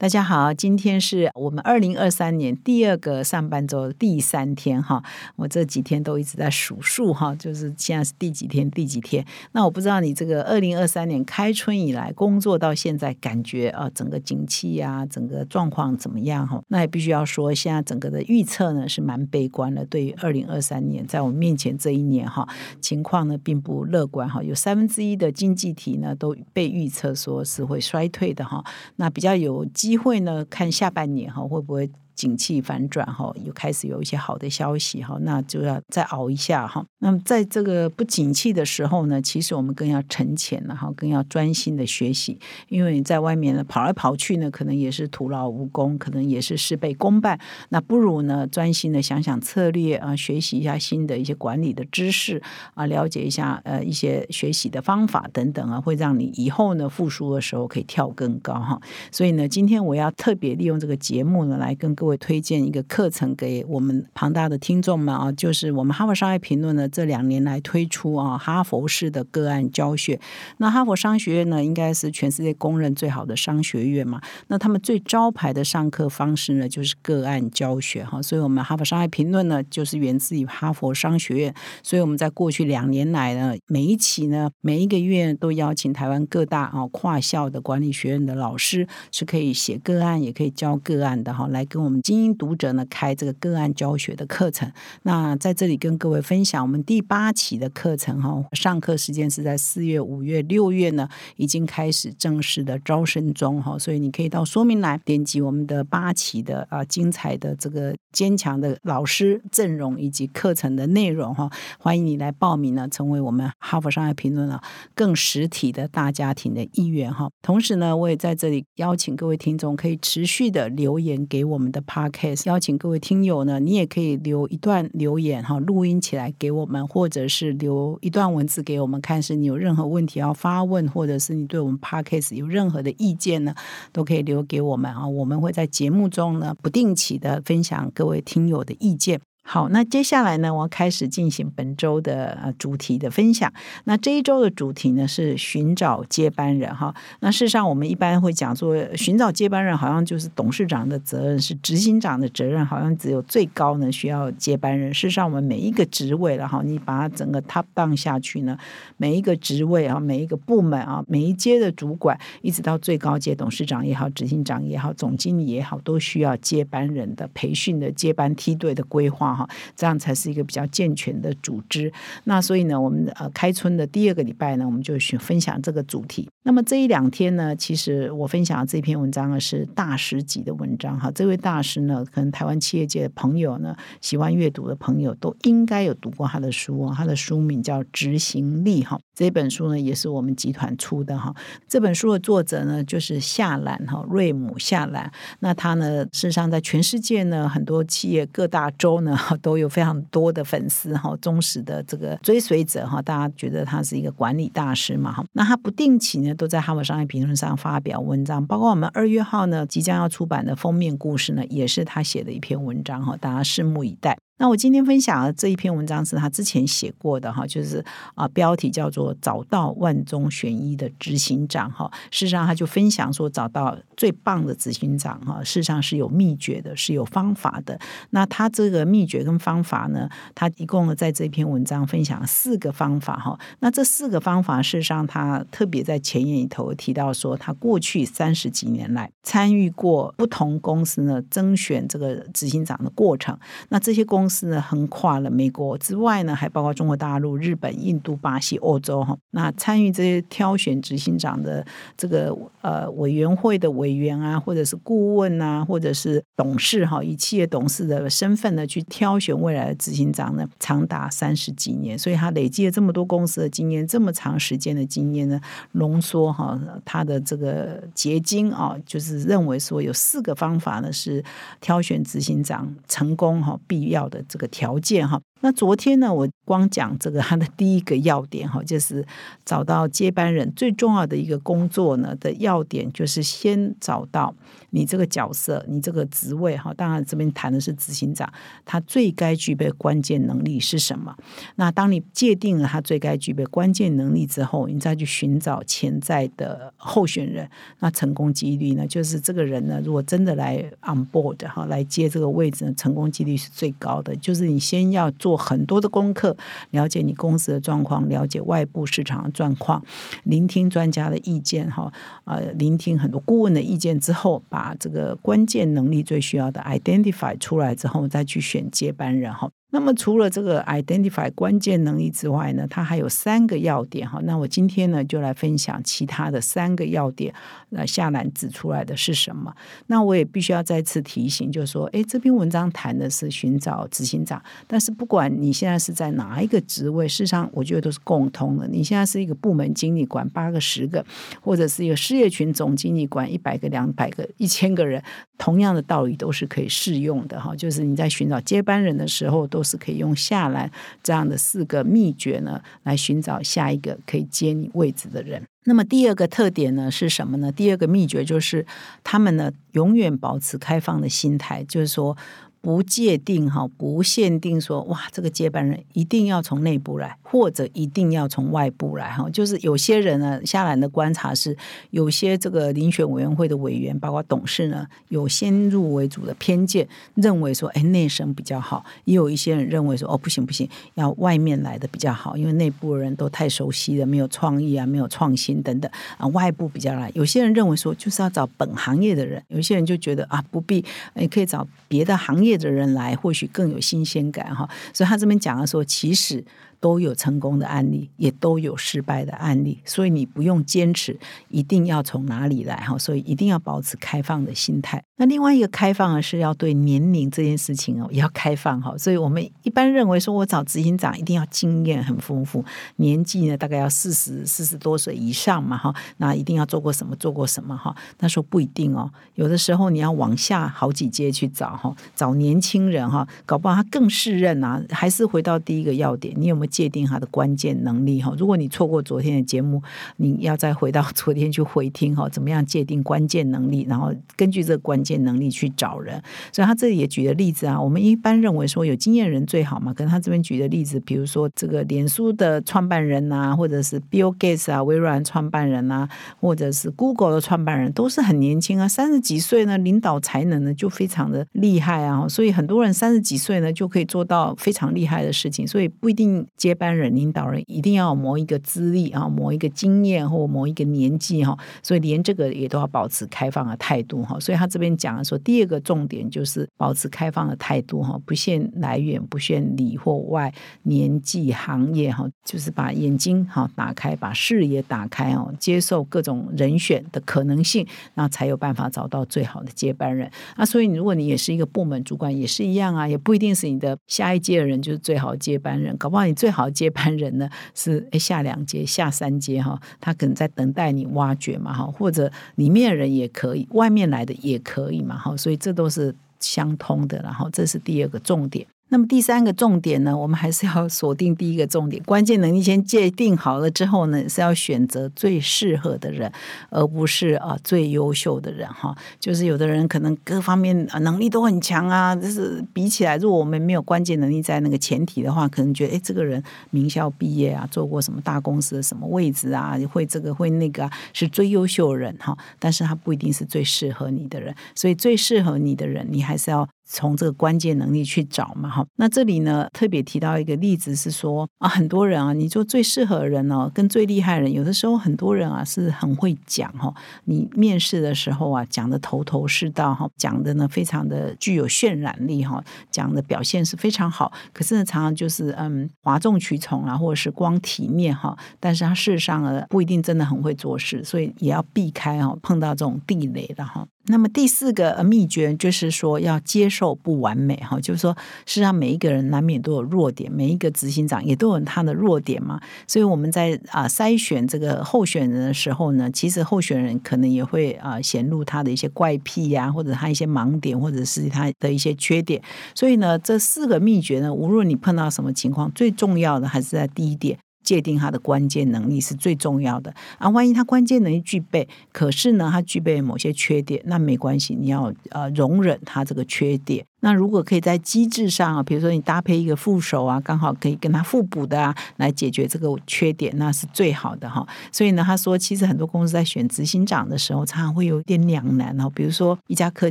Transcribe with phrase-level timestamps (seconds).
[0.00, 5.04] 大家好，今天是我们二零二三年第二个上班周第三天哈。
[5.36, 9.22] 我这几天都一直在数数哈，就是现在是第几天第几天。
[9.52, 16.62] 那我不知道你这个二零二三年开春以来工作到现在，感觉啊整个景气呀，整个状况怎么样哈？
[16.68, 19.84] 那也必须要说，现在整个的预测呢是蛮悲观的。
[19.84, 22.48] 对于二零二三年，在我们面前这一年哈，
[22.80, 24.42] 情况呢并不乐观哈。
[24.42, 28.64] 有三分之一的经济体呢都被预测说是会衰退的哈。
[28.96, 29.89] 那比较有机。
[29.90, 30.44] 机会呢？
[30.44, 31.90] 看下半年哈，会不会？
[32.20, 36.84] 景气反转哈，又开始有一些好的消息哈，那就要再熬一下哈。
[36.98, 42.38] 那么在这个不景气的时候呢，其实我们更要沉潜了哈，更要专心的学习，
[42.68, 47.40] 因为在外面呢跑来跑去呢，可能也是徒劳无功，可能也是事倍功半。
[47.70, 52.42] 那不如呢专心的想想策略啊，学习一下新的一些管理的知识
[52.74, 58.78] 啊，了解一下呃一些学习的方法等等啊，会让你以后呢复苏的时候可以跳更高哈。
[59.10, 62.09] 所以呢，今天我要特别利用这个节目呢，来跟各位。
[62.10, 70.20] 会推荐一个课程给我们庞大的听众们啊，就是我们哈佛商业评论呢这两年来推出啊哈佛式的个案教学。
[70.58, 74.20] 那哈佛商学院呢，应该是全世界公认最好的商学院嘛。
[74.48, 78.20] 那他们最招牌的上课方式呢，就是个案教学哈。
[78.20, 81.54] 所以，我们哈佛商业评论呢，就是源自于哈佛商学院。
[81.84, 91.99] 所以，我们在过去两年来呢，每一期呢，每一个月都邀请台湾各大啊跨校的管理学院的老师，是可以写个案，也可以教个案的哈，来跟我们。
[92.02, 94.70] 精英读者呢开这个个案教学的课程，
[95.02, 114.62] 那在这里跟各位分享我们第八期的课程哈，上课时间是在四月、五月、六月呢，已经开始正式的招生中哈，所以你可以到说明栏点击我们的八期的啊精彩的这个坚强的老师阵容以及课程的内容哈，欢迎你来报名呢，成为我们哈佛商业评论啊
[114.94, 117.28] 更实体的大家庭的一员哈。
[117.42, 121.82] 同时呢，我也在这里邀请各位听众可以持续的留言给我们的。
[121.90, 129.20] Podcast 邀请各位听友呢，你也可以留一段留言哈，录音起来给我们，或者是留一段文字给我们看。
[129.20, 133.52] 是你有任何问题要发问，或者是你对我们 Podcast 有任何的意见呢，
[133.92, 135.08] 都可以留给我们啊。
[135.08, 139.20] 我们会在节目中呢，不定期的分享各位听友的意见。
[139.42, 143.52] 好，那接下来呢，我要开始进行本周的呃主题的分享。
[143.82, 146.94] 那这一周的主题呢是寻找接班人哈。
[147.18, 154.94] 那事实上，我们一般会讲说，寻找接班人好像就是董事长的责任，是执行长的责任，好像只有最高呢需要接班人。
[154.94, 158.56] 事实上，我们每一个职位了哈，你把它整个 top down 下去呢，
[158.98, 169.29] 每一个职位啊，每一个部门啊，每一阶的主管，一直到最高阶董事长也好，执行长也好，总经理也好，都需要接班人的培训的接班梯队的规划。
[169.34, 171.92] 哈这样才是一个比较健全的组织。
[172.24, 176.28] 那所以呢，我们呃开春的第二个礼拜呢，我们就去分享这个主题。
[176.42, 181.10] 那么这一两天呢，其实我分享的这篇文章呢是大师级的文章哈。
[181.14, 186.94] 这位大师呢，可能台湾企业界的朋友呢，喜欢阅读的朋友都应该有读过他的书哦。
[186.96, 188.98] 他的书名叫《执行力》哈。
[189.14, 191.34] 这本书呢，也是我们集团出的哈。
[191.68, 195.12] 这本书的作者呢，就是夏兰哈，瑞姆夏兰。
[195.40, 199.14] 那他呢，事实上在全世界呢，很多企业各大洲呢。
[199.42, 205.24] 都有非常多的粉丝哈，忠实的这个追随者哈，大家觉得他是一个管理大师嘛哈。
[205.32, 214.16] 那他不定期呢，都在《哈佛商业评论》上发表文章，包括我们二月号呢即将要出版的封面故事呢，也是他写的一篇文章哈，大家拭目以待。
[214.40, 217.84] 那我今天分享的这一篇文章是他之前写过的哈，就是
[218.14, 221.90] 啊标题叫做“找到万中选一的执行长”哈。
[222.10, 227.78] 事实上，他就分享说，找到最棒的执行长哈，事实上是有秘诀的，是有方法的。
[228.10, 233.38] 那他这个秘诀跟方法呢，他一共在这篇文章分享四个方法哈。
[233.58, 243.38] 那这四个方法，事实上他特别在前言里头提到说，他过去三十几年来参与过不同公司呢甄选这个执行长的过程。
[243.68, 249.14] 那这些公是呢，横跨了美国之外呢，还包括中国大陆、日本、印度、巴西、欧洲哈。
[249.32, 251.66] 那参与这些挑选执行长的
[251.96, 261.98] 这个呃委员会的委员啊，或者是顾问啊，或者是董事哈，以企业董事的身份呢，去挑选未来的执行长呢，长达三十几年。
[261.98, 265.40] 所以他累积了这么多公司的经验，这么长时间的经验呢，
[265.72, 271.24] 浓缩哈他的这个结晶啊，就是认为说有四个方法呢，是
[271.60, 274.19] 挑选执行长成功哈必要的。
[274.28, 279.06] 这个条件哈，那昨天呢，我光讲这个它的第一个要点哈， 就是
[279.44, 284.34] 找到接班人最重要的一个工作呢的要点，就是先找到
[284.70, 286.72] 你这个角色，你这个职位哈。
[286.74, 288.32] 当然这边谈的是执行长，
[288.64, 291.16] 他最该具备关键能力是什么？
[291.56, 297.50] 那当你界定了他最该具备关键能力之后，你再去寻找潜在的候选人，
[297.80, 298.86] 那成功几率呢？
[298.86, 304.14] 就是这个人呢，如果真的来 on board 哈，来接这个位置呢，成功几率是最高的。
[304.16, 305.40] 就是你先要做。
[305.40, 306.36] 很多的功课，
[306.70, 309.82] 了解你公司的状况，了解外部市场的状况，
[310.24, 311.90] 聆听专家的意见，哈，
[312.24, 319.50] 呃，聆听很多顾问的意见之后，把把这个关键能力最需要的 identify 出来之后，再去选接班人，哈。
[319.70, 324.20] 那么除了这个 identify 关键能力之外呢，它还有三个要点哈。
[324.24, 327.32] 那我今天呢就来分享其他的三个要点。
[327.70, 329.54] 那下栏指出来的是什么？
[329.86, 338.66] 那我也必须要再次提醒，就是说，哎，这篇文章谈的是寻找执行长，但是不管你现在是在哪一个职位，事实上我觉得都是共通的。
[338.66, 341.04] 你现在是一个部门经理，管八个、十个，
[341.40, 345.00] 或者是一个事业群总经理，管一百个、两百个、一千个人，
[345.38, 347.54] 同样的道理都是可以适用的哈。
[347.54, 350.70] 就是你在寻找接班人的时候，都都是可以用下来
[351.02, 355.42] 这样的四个秘诀呢，来寻找下一个可以接你位置的人。
[355.64, 357.52] 那么第二个特点呢是什么呢？
[357.52, 358.64] 第二个秘诀就是
[359.04, 362.16] 他们呢永远保持开放的心态，就是说。
[362.62, 369.28] 不界定哈，不限定说哇，这个接班人一定要从内部来，或者一定要从外部来哈。
[369.30, 371.56] 就是有些人呢，下来的观察是，
[371.90, 387.10] 有些这个遴选委员会的委员，包括董事呢，有先入为主的偏见，认为说，哎，内生比较好；也有一些人认为说，哦，不行不行，要外面来的比较好，因为内部的人都太熟悉了，没有创意啊，没有创新等等啊，外部比较来。
[387.14, 390.84] 有些人认为说，就是要找本行业的人；有些人就觉得啊，不必，
[391.14, 392.49] 也可以找别的行业。
[392.50, 394.68] 业的人来，或许更有新鲜感哈。
[394.92, 396.44] 所以他这边讲的说，其实。
[396.80, 401.16] 都有成功的案例，也都有失败的案例，所以你不用坚持
[401.48, 405.02] 一定要从哪里来哈，所以一定要保持开放的心态。
[405.16, 408.96] 那另外一个开放的是要对年龄这件事情哦，也要开放哈。
[408.96, 412.64] 所以我们一般认为说，我找执行长一定要经验很丰富，
[412.96, 417.94] 年纪呢大概要四十四十多岁以上嘛哈，那一定要做过什么做过什么哈。
[418.20, 424.82] 那说不一定哦，有的时候你要往下好几阶去找哈，找年轻人哈，搞不好他更适任啊。
[424.88, 426.69] 还是回到第一个要点，你有没有？
[426.70, 429.82] 界定他的关键能力哈，如果你错过昨天的节目，
[430.16, 436.22] 你要再回到 昨天去回听哈，怎么样界定关键能力，然后根据这个关键能力去找人。
[436.52, 446.08] 所以他这里也举的例子啊，我们一般认为说有经验人最好嘛，可能他这边举的例子，比如说这个脸书的创办人呐，或者是 Bill Gates 啊，微软创办人呐，
[446.40, 456.46] 或者是 Google 的创办人，都是很年轻啊，三十几岁呢，领导才能呢就非常的厉害啊，所以很多人三十几岁呢就可以做到非常厉害的事情，所以不一定。
[456.60, 464.38] 接班人、领导人一定要有某一个资历啊，某一个经验或某一个年纪哈，所以连这个也都要保持开放的态度哈。
[464.38, 470.52] 所以他这边讲的说，第二个重点就是保持开放的态度哈，不限来源，不限里或外，
[470.82, 477.86] 年纪、行业哈，就是把眼睛哈打开，把视野打开哦，接受各种人选的可能性，
[478.16, 480.30] 那才有办法找到最好的接班人。
[480.58, 498.66] 那所以如果你也是一个部门主管，也是一样啊，也不一定是你的下一届的人就是最好接班人，搞不好你最好接班人呢是下两阶下三阶哈，他可能在等待你挖掘嘛哈，或者里面的人也可以，外面来的也可以嘛哈，所以这都是相通的，然后这是第二个重点。
[498.92, 506.30] 那么第三个重点呢，我们还是要锁定第一个重点，关键能力先界定好了之后呢，是要选择最适合的人，
[506.70, 508.92] 而不是啊最优秀的人哈。
[509.20, 526.68] 就是有的人可能各方面能力都很强啊，就是比起来，如果我们没有关键能力在那个前提的话，可能觉得哎这个人名校毕业啊，做过什么大公司的什么位置啊，会这个会那个是最优秀人哈，但是他不一定是最适合你的人，所以最适合你的人，你还是要。
[526.92, 528.84] 从这个关键能力去找嘛，哈。
[528.96, 536.92] 那这里呢，特别提到一个例子是说啊，很多人啊，你做最适合的人哦，跟最厉害的人，有的时候很多人啊是很会讲哈。
[537.24, 544.32] 你面试的时候啊，讲的头头是道哈，讲的呢非常的具有渲染力哈，讲的表现是非常好。
[544.52, 548.36] 可是呢，常常就是嗯，哗众取宠啊，或者是光体面哈。
[548.58, 553.86] 但是他事实上呢，不一定真的很会做事，所以也要避开哈，碰到这种地雷的哈。
[554.10, 562.60] 那么第四个秘诀就是说要接受不完美哈，就是说实际上每一个人难免都有弱点，每一个执行长也都有他的弱点嘛。
[562.86, 572.42] 所以我们在啊筛选这个候选人的时候呢，其实候选人可能也会啊显露他的一些怪癖呀，或者他一些盲点，或者是他的一些缺点。
[572.74, 577.38] 所以呢，这四个秘诀呢，无论你碰到什么情况，最重要的还是在第一点。
[577.70, 580.28] 界定他的关键能力是最重要的啊！
[580.30, 586.84] 万一他关键能力具备，可是呢，他具备某些缺点，那没关系，你要呃容忍他这个缺点。
[587.00, 594.46] 那如果可以在机制上啊，比如说你搭配一个副手啊，刚好可以跟他互补的啊，来解决这个缺点，那是最好的哈。
[594.70, 598.90] 所以呢，他说其实很多公司在选执行长的时候，常常会有点两难哦。
[598.94, 599.90] 比如说一家科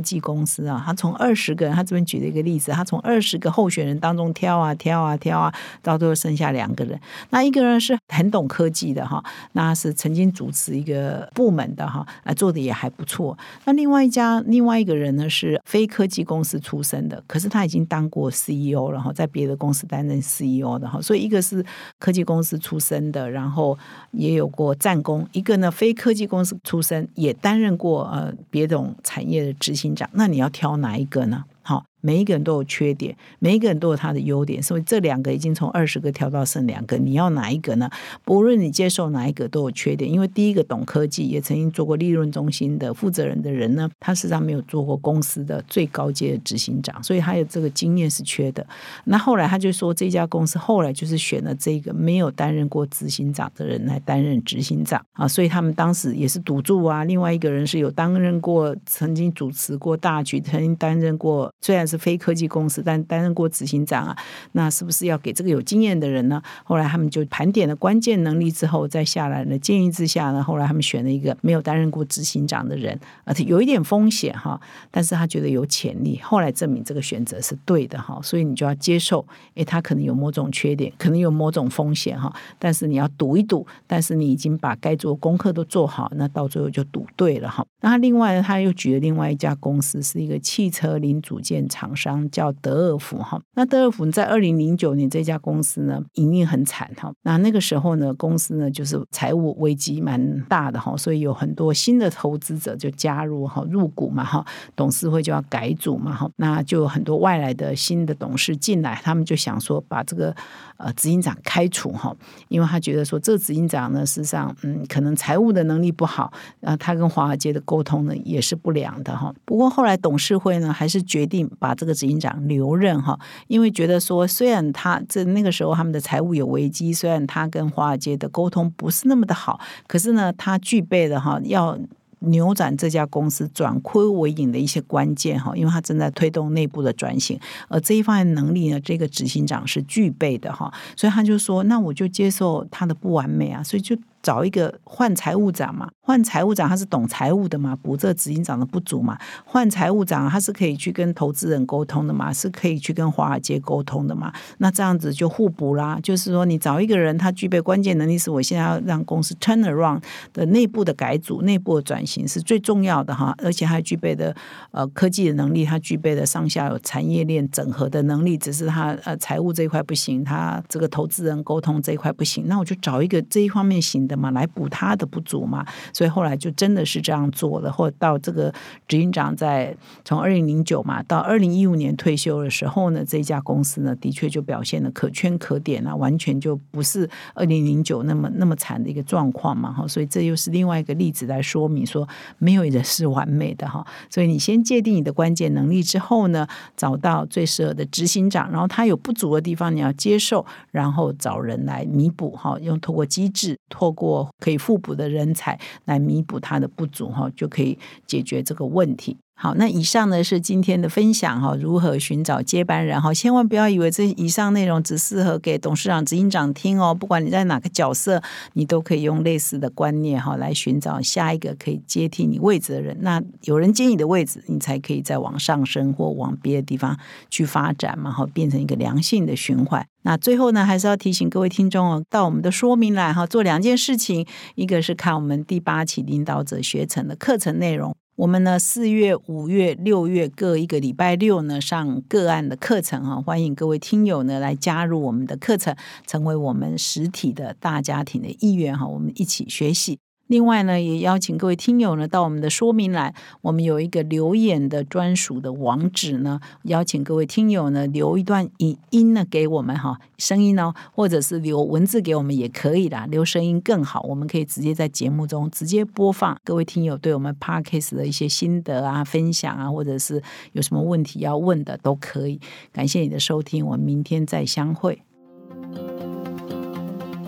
[0.00, 5.52] 技公司啊，他从二十个人，他这边举了一个例子，他从二十个候选人当中挑啊挑啊挑啊，
[5.82, 7.00] 到最后剩下两个人。
[7.30, 9.20] 那一个人是很懂科技的哈，
[9.52, 13.36] 那是曾经主持一个部门的哈，啊做的也还不错。
[13.64, 16.99] 那另外一家另外一个人呢是非科技公司出身。
[17.08, 21.64] 的，可是他已经当过 CEO 然后，在别的公司担任 CEO 的哈，所以一个是
[21.98, 23.78] 科技公司出身的，然后
[24.12, 30.08] 也有过战功；一个呢，非科技公司出身，也担任过呃别种产业的执行长。
[30.12, 31.44] 那你要挑哪一个呢？
[31.62, 31.89] 好。
[32.00, 37.90] 每一个人都有缺点，每一个人都有他的优点，所以这两个已经从二十个调到剩两个，你要哪一个呢？
[38.24, 48.66] 不论你接受哪一个都有缺点，因为第一个懂科技，也曾经做过利润中心的负责人的人呢，他实际上没有做过公司的最高阶的执行长，所以他有这个经验是缺的。
[49.04, 57.04] 那后来他就说，这家公司后来就是选了这个没有担任过执行长的人来担任执行长啊，所以他们当时也是赌注啊。
[57.04, 61.89] 另外一个人是有担任过，曾经主持过大局，曾经担任过，虽然。
[61.90, 64.16] 是非科技公司，但担任过执行长啊，
[64.52, 66.40] 那是不是要给这个有经验的人呢？
[66.62, 87.64] 后来他们就盘点了关键能力之后，再下来呢建议之下呢，后来他们选了一个没有担任过执行长的人，而且有一点风险哈，但是他觉得有潜力，后来证明这个选择是对的哈，所以你就要接受，诶，他可能有某种缺点，可能有某种风险哈，但是你要赌一赌，但是你已经把该做功课都做好，那到最后就赌对了哈。
[87.82, 91.79] 那另外呢，他又举了另外一家公司，是一个汽车零组件厂。
[91.80, 97.10] 厂商叫德尔福哈，那德尔福在二零零九年这家公司呢，营运很惨哈。
[97.22, 104.44] 那那个时候呢，公司呢就是财务危机蛮大的哈，所以有很多新的投资者就加入哈入股嘛哈，
[104.76, 110.36] 董事会就要改组嘛哈，那就有很多外来的新的董事进来，他们就想说把这个
[110.76, 112.14] 呃执行长开除哈，
[112.48, 119.32] 因为他觉得说这执行长呢，事实上嗯可能财务的能力不好，啊他跟华尔街的沟通呢也是不良的哈。
[119.46, 131.78] 不过后来董事会呢还是决定把把这个执行长留任哈，因为觉得说，虽然他这那个时候他们的财务有危机，虽然他跟华尔街的沟通不是那么的好，可是呢，他具备了哈要
[132.18, 143.96] 扭转这家公司转亏为盈的一些关键哈，因为他正在推动内部的转型，而这一方面能力呢，这个执行长是具备的哈，所以他就说，那我就接受他的不完美啊，所以就。
[144.22, 149.18] 找一个换财务长嘛，换财务长他是懂财务的嘛，补这执行长的不足嘛。
[149.44, 154.30] 换财务长他是可以去跟投资人沟通的嘛，是可以去跟华尔街沟通的嘛。
[154.58, 155.98] 那这样子就互补啦。
[156.02, 160.02] 就是说，你找一个人，他具备关键能力，是我现在要让公司 turn around
[160.34, 163.34] 的内部的改组、内部的转型是最重要的哈。
[163.38, 164.36] 而且还具备的
[164.72, 172.44] 呃科技的能力，他具备的上下有产业链整合的能力，只是他呃财务这一块不行，他这个投资人沟通这一块不行。
[172.46, 174.09] 那我就找一个这一方面行。
[174.10, 177.70] 的嘛，来补他的不足嘛，所以后来就真的是这样做了。
[177.70, 178.52] 或到这个
[178.88, 189.86] 执行长在从二零零九嘛到二零一五年退休的时候呢，这家公司呢的确就表现的可圈可点啊，完全就不是二零零九那么那么惨的一个状况嘛哈。
[189.86, 193.86] 所以这又是另外一个例子来说明说，没有人是完美的哈。
[194.10, 196.44] 所以你先界定你的关键能力之后呢，
[196.76, 203.90] 找到最适合的执行长，然后他有不足的地方你要接受，然后找人来弥补哈，用透过机制透。
[203.90, 209.18] 过过可以互补的人才来弥补他的不足哈，就可以解决这个问题。
[209.42, 213.14] 好，那以上呢是今天的分享哈，如何寻找接班人哈？
[213.14, 216.94] 千万不要以为这以上内容只适合给董事长、执行长听哦。
[216.94, 222.94] 不管你在哪个角色，你都可以用类似的观念哈来寻找下一个可以接替你位置的人。
[223.00, 226.98] 那有人接你的位置，你才可以再往上升或往别的地方
[227.30, 229.86] 去发展嘛，哈，变成一个良性的循环。
[230.02, 237.96] 那最后呢，还是要提醒各位听众哦，到我们的说明来哈，做两件事情，一个是看我们第八期领导者学程的课程内容。
[238.20, 245.74] 我们呢，四月、五月、六月各一个礼拜六呢，上个案的课程哈，欢迎各位听友呢来加入我们的课程，
[246.06, 249.98] 成为我们实体的大家庭的一员哈，我们一起学习。
[250.30, 266.38] 另外呢，也邀请各位听友呢到我们的说明栏，我们有一个留言的专属的网址呢，邀请各位听友呢留一段语音呢给我们哈，声音哦，或者是留文字给我们也可以啦，留声音更好，我们可以直接在节目中直接播放。
[266.44, 270.22] 各位听友对我们 Parkes 的一些心得啊、分享啊，或者是
[270.52, 272.40] 有什么问题要问的都可以。
[272.72, 275.02] 感谢你的收听，我们明天再相会。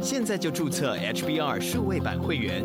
[0.00, 2.64] 现在就注册 HBR 数位版会员，